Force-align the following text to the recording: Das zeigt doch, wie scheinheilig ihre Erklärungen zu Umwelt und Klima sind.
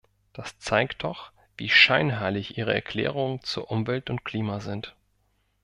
Das 0.33 0.57
zeigt 0.57 1.03
doch, 1.03 1.31
wie 1.57 1.69
scheinheilig 1.69 2.57
ihre 2.57 2.73
Erklärungen 2.73 3.39
zu 3.43 3.67
Umwelt 3.67 4.09
und 4.09 4.25
Klima 4.25 4.59
sind. 4.59 4.95